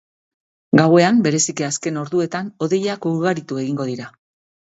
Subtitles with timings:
[0.79, 4.11] Gauean, bereziki azken orduetan, hodeiak ugaritu egingo dira.